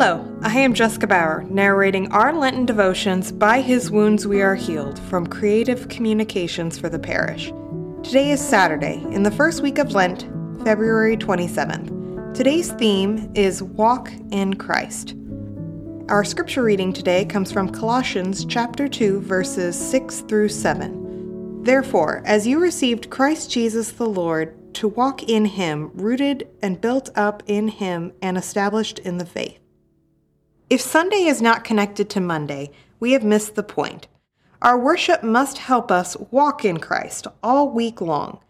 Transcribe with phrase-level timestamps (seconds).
[0.00, 4.96] Hello, I am Jessica Bauer, narrating our Lenten devotions By His Wounds We Are Healed
[4.96, 7.46] from Creative Communications for the Parish.
[8.04, 10.22] Today is Saturday, in the first week of Lent,
[10.62, 12.32] February 27th.
[12.32, 15.16] Today's theme is Walk in Christ.
[16.08, 21.64] Our scripture reading today comes from Colossians chapter 2 verses 6 through 7.
[21.64, 27.10] Therefore, as you received Christ Jesus the Lord to walk in him, rooted and built
[27.16, 29.58] up in him, and established in the faith.
[30.70, 34.06] If Sunday is not connected to Monday, we have missed the point.
[34.60, 38.40] Our worship must help us walk in Christ all week long.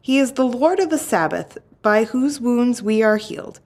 [0.00, 3.60] He is the Lord of the Sabbath, by whose wounds we are healed.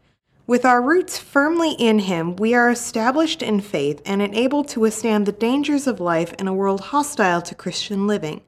[0.48, 5.24] With our roots firmly in Him, we are established in faith and enabled to withstand
[5.24, 8.40] the dangers of life in a world hostile to Christian living.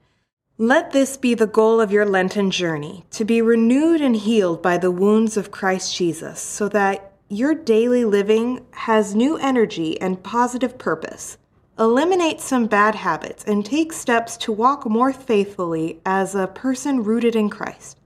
[0.59, 4.79] Let this be the goal of your Lenten journey to be renewed and healed by
[4.79, 10.79] the wounds of Christ Jesus, so that your daily living has new energy and positive
[10.79, 11.37] purpose.
[11.77, 17.35] Eliminate some bad habits and take steps to walk more faithfully as a person rooted
[17.35, 17.99] in Christ.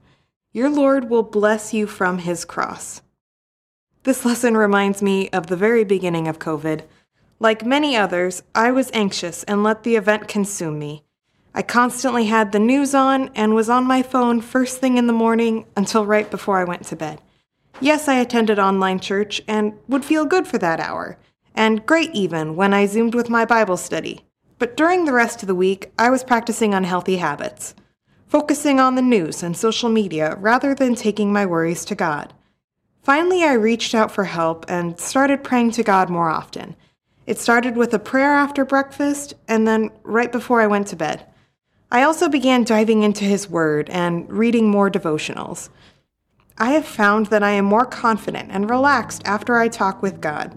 [0.53, 3.03] Your Lord will bless you from his cross.
[4.05, 6.85] This lesson reminds me of the very beginning of COVID.
[7.39, 11.05] Like many others, I was anxious and let the event consume me.
[11.55, 15.13] I constantly had the news on and was on my phone first thing in the
[15.13, 17.21] morning until right before I went to bed.
[17.81, 21.17] Yes, I attended online church and would feel good for that hour,
[21.55, 24.25] and great even when I zoomed with my Bible study.
[24.59, 27.77] But during the rest of the week, I was practicing unhealthy habits,
[28.27, 32.35] focusing on the news and social media rather than taking my worries to God.
[33.03, 36.75] Finally, I reached out for help and started praying to God more often.
[37.27, 41.25] It started with a prayer after breakfast and then right before I went to bed.
[41.93, 45.69] I also began diving into His Word and reading more devotionals.
[46.61, 50.53] I have found that I am more confident and relaxed after I talk with God.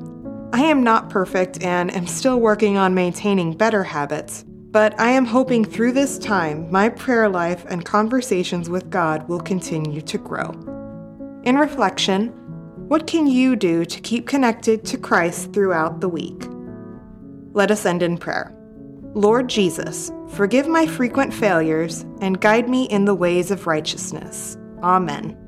[0.52, 5.26] I am not perfect and am still working on maintaining better habits, but I am
[5.26, 10.50] hoping through this time my prayer life and conversations with God will continue to grow.
[11.44, 12.30] In reflection,
[12.88, 16.47] what can you do to keep connected to Christ throughout the week?
[17.53, 18.56] Let us end in prayer.
[19.14, 24.58] Lord Jesus, forgive my frequent failures and guide me in the ways of righteousness.
[24.81, 25.41] Amen.